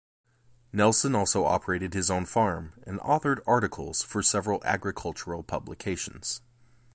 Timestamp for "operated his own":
1.45-2.25